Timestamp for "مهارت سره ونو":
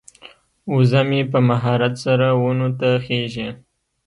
1.49-2.69